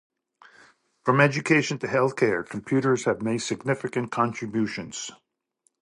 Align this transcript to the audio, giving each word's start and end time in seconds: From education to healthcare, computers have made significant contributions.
From 1.03 1.21
education 1.21 1.77
to 1.77 1.85
healthcare, 1.87 2.43
computers 2.43 3.03
have 3.05 3.21
made 3.21 3.43
significant 3.43 4.09
contributions. 4.11 5.11